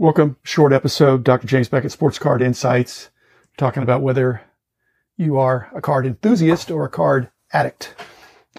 Welcome. 0.00 0.36
Short 0.44 0.72
episode, 0.72 1.24
Dr. 1.24 1.48
James 1.48 1.68
Beckett, 1.68 1.90
Sports 1.90 2.20
Card 2.20 2.40
Insights, 2.40 3.10
talking 3.56 3.82
about 3.82 4.00
whether 4.00 4.42
you 5.16 5.38
are 5.38 5.68
a 5.74 5.80
card 5.80 6.06
enthusiast 6.06 6.70
or 6.70 6.84
a 6.84 6.88
card 6.88 7.30
addict. 7.52 7.96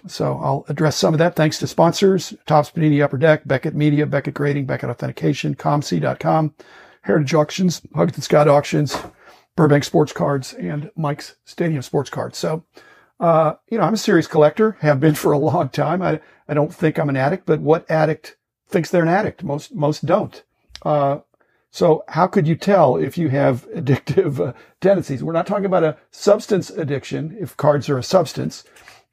So 0.05 0.37
I'll 0.37 0.65
address 0.67 0.97
some 0.97 1.13
of 1.13 1.17
that 1.19 1.37
thanks 1.37 1.57
to 1.59 1.67
sponsors, 1.67 2.33
Topps 2.45 2.71
Panini 2.71 3.01
Upper 3.01 3.17
Deck, 3.17 3.47
Beckett 3.47 3.73
Media, 3.73 4.05
Beckett 4.05 4.33
Grading, 4.33 4.65
Beckett 4.65 4.89
Authentication, 4.89 5.55
ComC.com, 5.55 6.55
Heritage 7.03 7.33
Auctions, 7.33 7.81
Huggins 7.95 8.25
Scott 8.25 8.49
Auctions, 8.49 8.97
Burbank 9.55 9.85
Sports 9.85 10.11
Cards, 10.11 10.53
and 10.55 10.91
Mike's 10.97 11.37
Stadium 11.45 11.81
Sports 11.81 12.09
Cards. 12.09 12.37
So, 12.37 12.65
uh, 13.21 13.53
you 13.69 13.77
know, 13.77 13.85
I'm 13.85 13.93
a 13.93 13.97
serious 13.97 14.27
collector, 14.27 14.75
have 14.81 14.99
been 14.99 15.15
for 15.15 15.31
a 15.31 15.37
long 15.39 15.69
time. 15.69 16.01
I, 16.01 16.19
I 16.49 16.53
don't 16.53 16.75
think 16.75 16.99
I'm 16.99 17.07
an 17.07 17.15
addict, 17.15 17.45
but 17.45 17.61
what 17.61 17.89
addict 17.89 18.35
thinks 18.67 18.91
they're 18.91 19.03
an 19.03 19.07
addict? 19.07 19.41
Most, 19.41 19.73
most 19.73 20.05
don't. 20.05 20.43
Uh, 20.83 21.19
so 21.71 22.03
how 22.07 22.27
could 22.27 22.47
you 22.47 22.55
tell 22.55 22.97
if 22.97 23.17
you 23.17 23.29
have 23.29 23.67
addictive 23.75 24.39
uh, 24.39 24.53
tendencies? 24.81 25.23
We're 25.23 25.33
not 25.33 25.47
talking 25.47 25.65
about 25.65 25.83
a 25.83 25.97
substance 26.11 26.69
addiction. 26.69 27.37
If 27.39 27.57
cards 27.57 27.89
are 27.89 27.97
a 27.97 28.03
substance, 28.03 28.63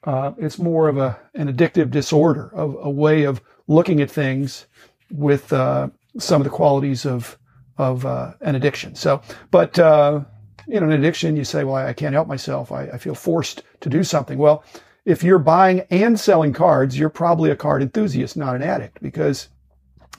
uh, 0.04 0.32
it's 0.38 0.58
more 0.58 0.88
of 0.88 0.98
a 0.98 1.18
an 1.34 1.52
addictive 1.52 1.90
disorder, 1.90 2.50
of 2.54 2.76
a 2.80 2.90
way 2.90 3.24
of 3.24 3.40
looking 3.66 4.00
at 4.00 4.10
things 4.10 4.66
with 5.10 5.52
uh, 5.52 5.88
some 6.18 6.40
of 6.40 6.44
the 6.44 6.50
qualities 6.50 7.04
of 7.04 7.38
of 7.78 8.06
uh, 8.06 8.32
an 8.40 8.54
addiction. 8.54 8.94
So, 8.94 9.20
but 9.50 9.78
uh, 9.78 10.20
in 10.68 10.82
an 10.82 10.92
addiction, 10.92 11.36
you 11.36 11.44
say, 11.44 11.64
"Well, 11.64 11.74
I 11.74 11.92
can't 11.92 12.14
help 12.14 12.28
myself. 12.28 12.72
I, 12.72 12.84
I 12.84 12.98
feel 12.98 13.14
forced 13.14 13.62
to 13.80 13.88
do 13.88 14.02
something." 14.02 14.38
Well, 14.38 14.64
if 15.04 15.22
you're 15.22 15.38
buying 15.38 15.82
and 15.90 16.18
selling 16.18 16.52
cards, 16.52 16.98
you're 16.98 17.10
probably 17.10 17.50
a 17.50 17.56
card 17.56 17.82
enthusiast, 17.82 18.36
not 18.36 18.56
an 18.56 18.62
addict, 18.62 19.02
because 19.02 19.48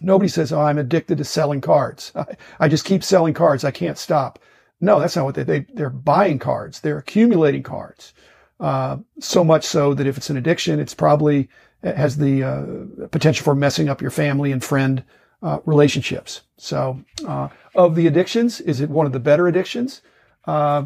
Nobody 0.02 0.30
says, 0.30 0.52
"Oh, 0.52 0.62
I'm 0.62 0.78
addicted 0.78 1.18
to 1.18 1.24
selling 1.24 1.62
cards. 1.62 2.12
I, 2.16 2.26
I 2.60 2.68
just 2.68 2.86
keep 2.86 3.04
selling 3.04 3.34
cards. 3.34 3.64
I 3.64 3.72
can't 3.72 3.98
stop." 3.98 4.40
No, 4.80 5.00
that's 5.00 5.16
not 5.16 5.26
what 5.26 5.36
they, 5.36 5.44
they 5.44 5.60
they're 5.74 5.90
buying 5.90 6.40
cards. 6.40 6.82
They're 6.82 7.00
accumulating 7.00 7.64
cards. 7.64 8.14
Uh, 8.60 8.98
so 9.20 9.44
much 9.44 9.64
so 9.64 9.94
that 9.94 10.08
if 10.08 10.18
it's 10.18 10.30
an 10.30 10.38
addiction, 10.38 10.80
it's 10.80 10.94
probably 10.94 11.50
it 11.84 11.96
has 11.96 12.18
the 12.18 12.44
uh, 12.44 13.08
potential 13.08 13.44
for 13.44 13.56
messing 13.56 13.90
up 13.90 14.02
your 14.02 14.12
family 14.12 14.52
and 14.52 14.64
friend 14.64 15.04
uh, 15.44 15.60
relationships. 15.66 16.42
So, 16.58 17.04
uh, 17.28 17.50
of 17.76 17.96
the 17.96 18.08
addictions, 18.08 18.60
is 18.62 18.82
it 18.82 18.90
one 18.90 19.06
of 19.06 19.12
the 19.12 19.20
better 19.20 19.48
addictions? 19.48 20.02
Uh, 20.46 20.86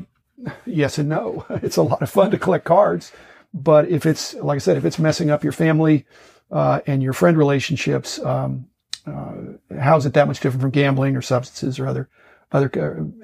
yes 0.66 0.98
and 0.98 1.10
no. 1.10 1.46
It's 1.64 1.78
a 1.78 1.84
lot 1.84 2.02
of 2.02 2.10
fun 2.10 2.32
to 2.32 2.38
collect 2.38 2.66
cards, 2.66 3.12
but 3.54 3.88
if 3.90 4.06
it's 4.06 4.34
like 4.36 4.58
I 4.58 4.60
said, 4.60 4.78
if 4.78 4.86
it's 4.86 5.00
messing 5.00 5.30
up 5.30 5.44
your 5.44 5.54
family 5.54 6.06
uh, 6.52 6.82
and 6.88 7.02
your 7.02 7.14
friend 7.14 7.38
relationships, 7.38 8.20
um, 8.20 8.68
uh, 9.08 9.78
how 9.80 9.98
is 9.98 10.06
it 10.06 10.14
that 10.14 10.28
much 10.28 10.40
different 10.40 10.62
from 10.62 10.72
gambling 10.72 11.16
or 11.16 11.22
substances 11.22 11.80
or 11.80 11.88
other 11.88 12.10
other 12.52 12.70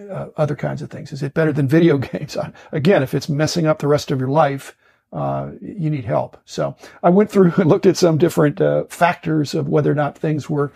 uh, 0.09 0.28
other 0.38 0.56
kinds 0.56 0.81
of 0.81 0.89
things? 0.89 1.11
Is 1.11 1.22
it 1.22 1.33
better 1.33 1.52
than 1.52 1.67
video 1.67 1.97
games? 1.97 2.38
Again, 2.72 3.03
if 3.03 3.14
it's 3.14 3.30
messing 3.30 3.67
up 3.67 3.80
the 3.80 3.88
rest 3.88 4.11
of 4.11 4.20
your 4.20 4.30
life, 4.30 4.75
uh, 5.14 5.52
you 5.61 5.89
need 5.89 6.05
help. 6.05 6.38
So 6.45 6.75
I 7.03 7.09
went 7.09 7.30
through 7.30 7.53
and 7.58 7.70
looked 7.70 7.86
at 7.86 7.98
some 7.98 8.17
different 8.17 8.59
uh, 8.61 8.86
factors 8.86 9.53
of 9.53 9.67
whether 9.67 9.92
or 9.92 9.95
not 9.95 10.17
things 10.17 10.50
were 10.50 10.72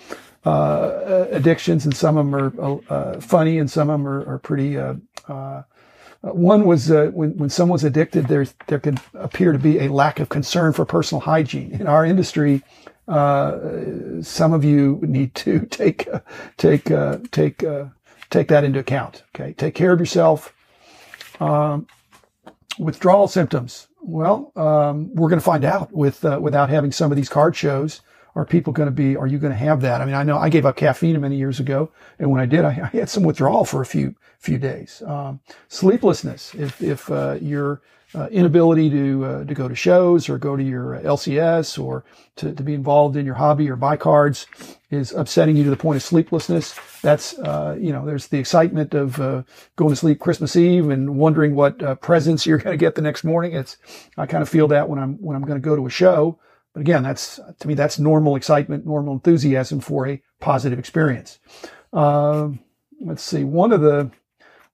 uh, 0.45 1.27
addictions, 1.31 1.85
and 1.85 1.95
some 1.95 2.17
of 2.17 2.25
them 2.25 2.35
are 2.35 2.81
uh, 2.89 3.19
funny, 3.19 3.59
and 3.59 3.69
some 3.69 3.89
of 3.89 3.99
them 3.99 4.07
are, 4.07 4.25
are 4.27 4.39
pretty. 4.39 4.75
one 6.21 6.65
was 6.65 6.89
when 6.89 7.37
when 7.37 7.49
someone's 7.49 7.83
addicted, 7.83 8.27
there 8.27 8.79
can 8.79 8.99
appear 9.13 9.51
to 9.51 9.59
be 9.59 9.79
a 9.79 9.87
lack 9.87 10.19
of 10.19 10.29
concern 10.29 10.73
for 10.73 10.85
personal 10.85 11.21
hygiene 11.21 11.71
in 11.71 11.87
our 11.87 12.05
industry 12.05 12.63
uh, 13.07 14.21
some 14.21 14.53
of 14.53 14.63
you 14.63 14.99
need 15.03 15.35
to 15.35 15.65
take 15.69 16.07
uh, 16.07 16.21
take 16.57 16.91
uh, 16.91 17.19
take 17.31 17.63
uh, 17.63 17.85
take 18.29 18.47
that 18.49 18.63
into 18.63 18.79
account. 18.79 19.23
Okay, 19.35 19.53
take 19.53 19.75
care 19.75 19.91
of 19.91 19.99
yourself. 19.99 20.53
Um, 21.39 21.87
withdrawal 22.79 23.27
symptoms. 23.27 23.87
Well, 24.01 24.51
um, 24.55 25.13
we're 25.13 25.29
going 25.29 25.39
to 25.39 25.45
find 25.45 25.63
out 25.63 25.91
with 25.93 26.25
uh, 26.25 26.39
without 26.41 26.69
having 26.69 26.91
some 26.91 27.11
of 27.11 27.15
these 27.15 27.29
card 27.29 27.55
shows. 27.55 28.01
Are 28.35 28.45
people 28.45 28.73
going 28.73 28.87
to 28.87 28.91
be? 28.91 29.15
Are 29.15 29.27
you 29.27 29.37
going 29.37 29.51
to 29.51 29.57
have 29.57 29.81
that? 29.81 30.01
I 30.01 30.05
mean, 30.05 30.15
I 30.15 30.23
know 30.23 30.37
I 30.37 30.49
gave 30.49 30.65
up 30.65 30.77
caffeine 30.77 31.19
many 31.19 31.35
years 31.35 31.59
ago, 31.59 31.91
and 32.17 32.31
when 32.31 32.39
I 32.39 32.45
did, 32.45 32.63
I, 32.63 32.69
I 32.93 32.97
had 32.97 33.09
some 33.09 33.23
withdrawal 33.23 33.65
for 33.65 33.81
a 33.81 33.85
few 33.85 34.15
few 34.39 34.57
days. 34.57 35.01
Um, 35.05 35.39
sleeplessness. 35.67 36.55
If 36.55 36.81
if 36.81 37.11
uh, 37.11 37.37
you're 37.41 37.81
uh, 38.13 38.27
inability 38.27 38.89
to 38.89 39.25
uh, 39.25 39.43
to 39.45 39.53
go 39.53 39.67
to 39.67 39.75
shows 39.75 40.27
or 40.27 40.37
go 40.37 40.55
to 40.55 40.63
your 40.63 40.99
LCS 41.03 41.81
or 41.81 42.03
to, 42.35 42.53
to 42.53 42.63
be 42.63 42.73
involved 42.73 43.15
in 43.15 43.25
your 43.25 43.35
hobby 43.35 43.69
or 43.69 43.75
buy 43.75 43.95
cards 43.95 44.47
is 44.89 45.13
upsetting 45.13 45.55
you 45.55 45.63
to 45.63 45.69
the 45.69 45.77
point 45.77 45.95
of 45.95 46.03
sleeplessness. 46.03 46.77
That's 47.01 47.37
uh, 47.39 47.77
you 47.79 47.93
know 47.93 48.05
there's 48.05 48.27
the 48.27 48.39
excitement 48.39 48.93
of 48.93 49.19
uh, 49.21 49.43
going 49.75 49.91
to 49.91 49.95
sleep 49.95 50.19
Christmas 50.19 50.55
Eve 50.55 50.89
and 50.89 51.15
wondering 51.17 51.55
what 51.55 51.81
uh, 51.81 51.95
presents 51.95 52.45
you're 52.45 52.57
going 52.57 52.73
to 52.73 52.77
get 52.77 52.95
the 52.95 53.01
next 53.01 53.23
morning. 53.23 53.53
It's 53.53 53.77
I 54.17 54.25
kind 54.25 54.41
of 54.41 54.49
feel 54.49 54.67
that 54.69 54.89
when 54.89 54.99
I'm 54.99 55.15
when 55.15 55.35
I'm 55.35 55.43
going 55.43 55.61
to 55.61 55.65
go 55.65 55.75
to 55.75 55.85
a 55.85 55.89
show. 55.89 56.39
But 56.73 56.81
again, 56.81 57.03
that's 57.03 57.39
to 57.59 57.67
me 57.67 57.73
that's 57.73 57.99
normal 57.99 58.35
excitement, 58.35 58.85
normal 58.85 59.13
enthusiasm 59.13 59.79
for 59.79 60.07
a 60.07 60.21
positive 60.39 60.79
experience. 60.79 61.39
Um, 61.91 62.59
let's 63.01 63.23
see, 63.23 63.43
one 63.43 63.71
of 63.73 63.81
the 63.81 64.11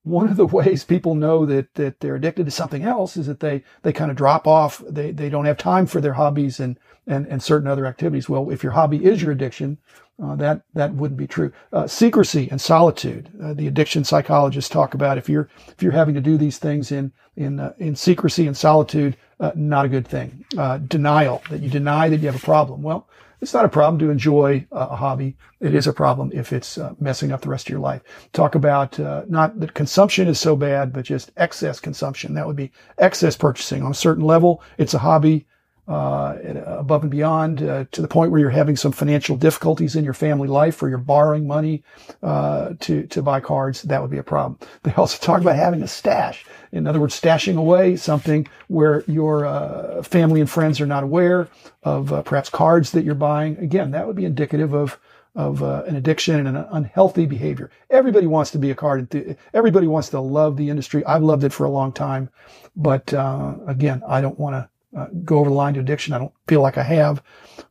one 0.03 0.30
of 0.30 0.38
the 0.38 0.46
ways 0.58 0.84
people 0.84 1.16
know 1.16 1.46
that 1.46 1.74
that 1.75 2.00
they're 2.00 2.16
addicted 2.16 2.46
to 2.46 2.52
something 2.52 2.84
else 2.84 3.18
is 3.18 3.28
that 3.28 3.40
they 3.40 3.63
they 3.81 3.94
kind 3.94 4.12
of 4.12 4.18
drop 4.18 4.47
off. 4.47 4.81
They 4.88 5.12
they 5.12 5.30
don't 5.30 5.46
have 5.46 5.58
time 5.58 5.85
for 5.85 6.02
their 6.02 6.13
hobbies 6.13 6.59
and 6.59 6.80
and 7.08 7.25
and 7.28 7.41
certain 7.41 7.68
other 7.68 7.85
activities. 7.85 8.29
Well, 8.29 8.50
if 8.52 8.64
your 8.64 8.74
hobby 8.74 9.03
is 9.03 9.22
your 9.22 9.31
addiction, 9.31 9.79
uh, 10.22 10.35
that 10.35 10.61
that 10.73 10.94
wouldn't 10.94 11.17
be 11.17 11.28
true. 11.28 11.51
Uh, 11.72 11.85
secrecy 11.85 12.47
and 12.50 12.59
solitude. 12.59 13.29
Uh, 13.41 13.53
the 13.53 13.67
addiction 13.67 14.03
psychologists 14.03 14.69
talk 14.69 14.94
about 14.94 15.17
if 15.17 15.29
you're 15.29 15.50
if 15.67 15.83
you're 15.83 15.91
having 15.91 16.16
to 16.16 16.22
do 16.22 16.38
these 16.38 16.57
things 16.57 16.91
in 16.91 17.11
in 17.35 17.59
uh, 17.59 17.73
in 17.78 17.95
secrecy 17.95 18.47
and 18.47 18.57
solitude, 18.57 19.16
uh, 19.39 19.51
not 19.55 19.85
a 19.85 19.89
good 19.89 20.07
thing. 20.07 20.45
Uh, 20.57 20.79
denial 20.79 21.44
that 21.50 21.61
you 21.61 21.69
deny 21.69 22.09
that 22.09 22.17
you 22.17 22.25
have 22.25 22.35
a 22.35 22.45
problem. 22.45 22.81
Well, 22.81 23.07
it's 23.41 23.53
not 23.53 23.66
a 23.66 23.69
problem 23.69 24.00
to 24.00 24.09
enjoy 24.09 24.66
a 24.72 24.95
hobby. 24.95 25.38
It 25.59 25.75
is 25.75 25.85
a 25.85 25.94
problem 25.94 26.31
if 26.34 26.51
it's 26.51 26.79
messing 26.99 27.31
up 27.31 27.41
the 27.41 27.49
rest 27.49 27.67
of 27.67 27.69
your 27.69 27.79
life. 27.79 28.01
Talk 28.34 28.55
about 28.55 28.99
uh, 28.99 29.23
not 29.28 29.59
that 29.59 29.75
consumption 29.75 30.28
is 30.28 30.39
so 30.39 30.55
bad, 30.55 30.91
but 30.91 31.05
just 31.05 31.31
excess 31.38 31.79
consumption. 31.79 32.34
That 32.34 32.47
would 32.47 32.55
be 32.55 32.72
excess 32.97 33.38
purchasing 33.38 33.84
on 33.84 33.91
a 33.91 33.95
certain 33.95 34.23
level. 34.23 34.63
It's 34.79 34.95
a 34.95 34.99
hobby 34.99 35.45
uh, 35.87 36.37
above 36.65 37.03
and 37.03 37.11
beyond 37.11 37.63
uh, 37.63 37.85
to 37.91 38.01
the 38.01 38.07
point 38.07 38.29
where 38.31 38.41
you're 38.41 38.49
having 38.49 38.75
some 38.75 38.91
financial 38.91 39.37
difficulties 39.37 39.95
in 39.95 40.03
your 40.03 40.13
family 40.13 40.47
life 40.47 40.83
or 40.83 40.89
you're 40.89 40.97
borrowing 40.97 41.47
money 41.47 41.83
uh, 42.23 42.73
to 42.79 43.07
to 43.07 43.21
buy 43.21 43.39
cards. 43.39 43.83
That 43.83 44.01
would 44.01 44.11
be 44.11 44.17
a 44.17 44.23
problem. 44.23 44.59
They 44.83 44.93
also 44.93 45.17
talk 45.17 45.41
about 45.41 45.55
having 45.55 45.81
a 45.83 45.87
stash. 45.87 46.45
In 46.71 46.87
other 46.87 46.99
words, 46.99 47.19
stashing 47.19 47.57
away 47.57 47.95
something 47.95 48.47
where 48.67 49.03
your 49.07 49.45
uh, 49.45 50.01
family 50.03 50.41
and 50.41 50.49
friends 50.49 50.79
are 50.81 50.85
not 50.85 51.03
aware 51.03 51.47
of 51.83 52.11
uh, 52.11 52.21
perhaps 52.21 52.49
cards 52.49 52.91
that 52.91 53.03
you're 53.03 53.15
buying. 53.15 53.57
Again, 53.57 53.91
that 53.91 54.07
would 54.07 54.15
be 54.15 54.25
indicative 54.25 54.73
of 54.73 54.99
of 55.35 55.61
uh, 55.61 55.83
an 55.87 55.95
addiction 55.95 56.35
and 56.35 56.57
an 56.57 56.65
unhealthy 56.71 57.25
behavior. 57.25 57.69
Everybody 57.91 58.25
wants 58.25 58.51
to 58.51 58.57
be 58.57 58.71
a 58.71 58.75
card. 58.75 59.09
Enth- 59.09 59.37
everybody 59.53 59.87
wants 59.87 60.09
to 60.09 60.19
love 60.19 60.57
the 60.57 60.69
industry. 60.69 61.05
I've 61.05 61.23
loved 61.23 61.43
it 61.43 61.53
for 61.53 61.65
a 61.65 61.69
long 61.69 61.93
time, 61.93 62.29
but 62.75 63.13
uh, 63.13 63.55
again, 63.67 64.01
I 64.07 64.19
don't 64.19 64.39
want 64.39 64.55
to 64.55 64.67
uh, 64.95 65.07
go 65.25 65.39
over 65.39 65.49
the 65.49 65.55
line 65.55 65.73
to 65.73 65.79
addiction. 65.79 66.13
I 66.13 66.17
don't 66.17 66.33
feel 66.47 66.61
like 66.61 66.77
I 66.77 66.83
have, 66.83 67.21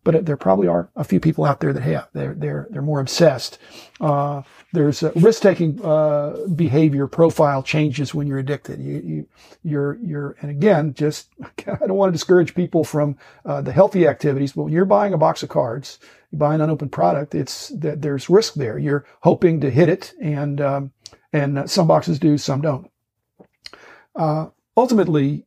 but 0.05 0.27
there 0.27 0.37
probably 0.37 0.69
are 0.69 0.91
a 0.97 1.05
few 1.05 1.19
people 1.19 1.45
out 1.45 1.61
there 1.61 1.73
that 1.73 1.83
have. 1.83 2.09
They're 2.13 2.35
they're 2.35 2.67
they're 2.71 2.83
more 2.83 3.01
obsessed. 3.01 3.59
Uh, 4.01 4.43
there's 4.73 5.03
risk 5.15 5.43
taking 5.43 5.83
uh, 5.83 6.37
behavior 6.55 7.07
profile 7.07 7.63
changes 7.63 8.15
when 8.15 8.27
you're 8.27 8.39
addicted. 8.39 8.81
You 8.81 9.01
you 9.05 9.29
you're 9.63 9.99
you're 10.03 10.37
and 10.43 10.51
again, 10.51 10.93
just 10.93 11.29
I 11.43 11.87
don't 11.87 11.97
want 11.97 12.11
to 12.11 12.17
discourage 12.17 12.55
people 12.55 12.85
from 12.85 13.17
uh, 13.45 13.63
the 13.63 13.73
healthy 13.73 14.07
activities, 14.07 14.53
but 14.53 14.65
when 14.65 14.73
you're 14.73 14.85
buying 14.85 15.15
a 15.15 15.19
box 15.19 15.43
of 15.43 15.49
cards, 15.49 15.99
you 16.31 16.39
buy 16.39 16.55
an 16.55 16.61
unopened 16.61 16.93
product, 16.93 17.35
it's 17.35 17.69
that 17.69 18.03
there's 18.03 18.29
risk 18.29 18.55
there. 18.55 18.79
You're 18.79 19.07
hoping 19.23 19.61
to 19.63 19.71
hit 19.71 19.89
it, 19.89 20.13
and 20.21 20.61
um, 20.61 20.93
and 21.33 21.71
some 21.71 21.87
boxes 21.87 22.19
do, 22.19 22.37
some 22.37 22.61
don't. 22.61 22.91
Uh, 24.15 24.49
ultimately, 24.77 25.46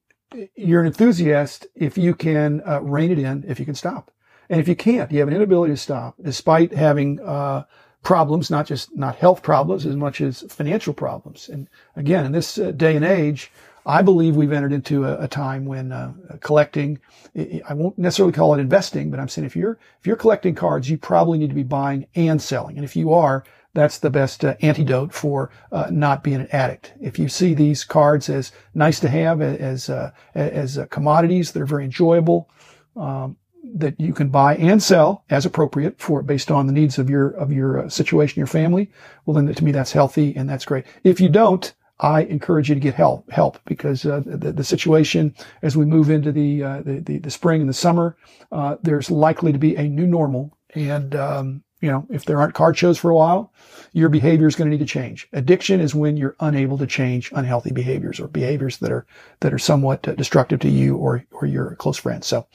you're 0.55 0.81
an 0.81 0.87
enthusiast 0.87 1.67
if 1.75 1.97
you 1.97 2.13
can 2.13 2.61
uh, 2.67 2.81
rein 2.81 3.11
it 3.11 3.19
in, 3.19 3.43
if 3.47 3.59
you 3.59 3.65
can 3.65 3.75
stop. 3.75 4.11
And 4.49 4.59
if 4.59 4.67
you 4.67 4.75
can't, 4.75 5.11
you 5.11 5.19
have 5.19 5.27
an 5.27 5.35
inability 5.35 5.73
to 5.73 5.77
stop, 5.77 6.15
despite 6.21 6.73
having 6.73 7.19
uh, 7.19 7.63
problems, 8.03 8.49
not 8.49 8.65
just 8.65 8.95
not 8.95 9.15
health 9.15 9.43
problems 9.43 9.85
as 9.85 9.95
much 9.95 10.21
as 10.21 10.41
financial 10.49 10.93
problems. 10.93 11.49
And 11.49 11.67
again, 11.95 12.25
in 12.25 12.31
this 12.31 12.57
uh, 12.57 12.71
day 12.71 12.95
and 12.95 13.05
age, 13.05 13.51
I 13.85 14.01
believe 14.01 14.35
we've 14.35 14.51
entered 14.51 14.73
into 14.73 15.05
a, 15.05 15.23
a 15.23 15.27
time 15.27 15.65
when 15.65 15.91
uh, 15.91 16.13
collecting. 16.41 16.99
I 17.35 17.73
won't 17.73 17.97
necessarily 17.97 18.33
call 18.33 18.53
it 18.53 18.59
investing, 18.59 19.09
but 19.09 19.19
I'm 19.19 19.29
saying 19.29 19.45
if 19.45 19.55
you're 19.55 19.77
if 19.99 20.07
you're 20.07 20.15
collecting 20.15 20.55
cards, 20.55 20.89
you 20.89 20.97
probably 20.97 21.39
need 21.39 21.49
to 21.49 21.55
be 21.55 21.63
buying 21.63 22.07
and 22.15 22.41
selling. 22.41 22.75
And 22.75 22.85
if 22.85 22.95
you 22.95 23.13
are, 23.13 23.43
that's 23.73 23.99
the 23.99 24.09
best 24.09 24.43
uh, 24.43 24.55
antidote 24.61 25.13
for 25.13 25.51
uh, 25.71 25.87
not 25.91 26.23
being 26.23 26.41
an 26.41 26.47
addict. 26.51 26.93
If 26.99 27.19
you 27.19 27.29
see 27.29 27.53
these 27.53 27.83
cards 27.83 28.29
as 28.29 28.51
nice 28.73 28.99
to 29.01 29.09
have, 29.09 29.41
as 29.41 29.89
uh, 29.89 30.11
as 30.33 30.77
uh, 30.77 30.85
commodities, 30.87 31.51
they're 31.51 31.65
very 31.65 31.85
enjoyable. 31.85 32.49
Um, 32.95 33.37
that 33.75 33.99
you 33.99 34.13
can 34.13 34.29
buy 34.29 34.55
and 34.55 34.81
sell 34.81 35.23
as 35.29 35.45
appropriate 35.45 35.99
for 35.99 36.21
based 36.23 36.49
on 36.49 36.65
the 36.65 36.73
needs 36.73 36.97
of 36.97 37.09
your 37.09 37.29
of 37.31 37.51
your 37.51 37.85
uh, 37.85 37.89
situation, 37.89 38.39
your 38.39 38.47
family, 38.47 38.89
well, 39.25 39.35
then 39.35 39.53
to 39.53 39.63
me 39.63 39.71
that's 39.71 39.91
healthy 39.91 40.35
and 40.35 40.49
that's 40.49 40.65
great. 40.65 40.85
If 41.03 41.19
you 41.21 41.29
don't, 41.29 41.71
I 41.99 42.21
encourage 42.21 42.69
you 42.69 42.75
to 42.75 42.81
get 42.81 42.95
help 42.95 43.29
help 43.29 43.59
because 43.65 44.05
uh, 44.05 44.21
the, 44.25 44.53
the 44.53 44.63
situation 44.63 45.35
as 45.61 45.75
we 45.75 45.85
move 45.85 46.09
into 46.09 46.31
the 46.31 46.63
uh, 46.63 46.81
the, 46.81 46.99
the, 46.99 47.17
the 47.19 47.31
spring 47.31 47.61
and 47.61 47.69
the 47.69 47.73
summer, 47.73 48.17
uh, 48.51 48.77
there's 48.81 49.11
likely 49.11 49.51
to 49.51 49.59
be 49.59 49.75
a 49.75 49.83
new 49.83 50.07
normal, 50.07 50.57
and 50.73 51.15
um, 51.15 51.63
you 51.81 51.89
know, 51.89 52.05
if 52.09 52.25
there 52.25 52.39
aren't 52.39 52.53
card 52.53 52.77
shows 52.77 52.97
for 52.97 53.09
a 53.09 53.15
while, 53.15 53.51
your 53.93 54.09
behavior 54.09 54.47
is 54.47 54.55
going 54.55 54.69
to 54.69 54.77
need 54.77 54.85
to 54.85 54.91
change. 54.91 55.27
Addiction 55.33 55.79
is 55.79 55.95
when 55.95 56.17
you're 56.17 56.35
unable 56.39 56.77
to 56.77 56.87
change 56.87 57.31
unhealthy 57.33 57.71
behaviors 57.71 58.19
or 58.19 58.27
behaviors 58.27 58.77
that 58.77 58.91
are, 58.91 59.05
that 59.39 59.53
are 59.53 59.59
somewhat 59.59 60.07
uh, 60.07 60.13
destructive 60.13 60.59
to 60.59 60.69
you 60.69 60.95
or, 60.95 61.25
or 61.31 61.45
your 61.45 61.75
close 61.75 61.97
friends. 61.97 62.27
So, 62.27 62.45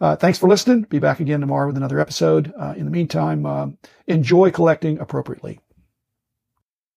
uh, 0.00 0.16
thanks 0.16 0.38
for 0.38 0.48
listening. 0.48 0.82
Be 0.82 0.98
back 0.98 1.20
again 1.20 1.40
tomorrow 1.40 1.66
with 1.66 1.76
another 1.76 2.00
episode. 2.00 2.52
Uh, 2.58 2.74
in 2.76 2.84
the 2.84 2.90
meantime, 2.90 3.46
um, 3.46 3.78
enjoy 4.06 4.50
collecting 4.50 4.98
appropriately. 4.98 5.60